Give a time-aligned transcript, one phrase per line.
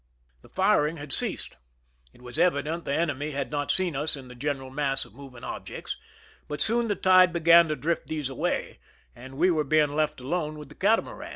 [0.41, 1.57] The firing had ceased.
[2.11, 5.43] It was evident the enemy had not seen us in the general mass of moving
[5.43, 5.95] ob jects;
[6.47, 8.79] but soon the tide began to drift these away,
[9.15, 11.29] and we were being left alone with the catamaran.